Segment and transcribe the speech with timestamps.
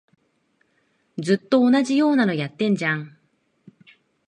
[1.19, 3.19] ずっと同じようなのやってんじゃん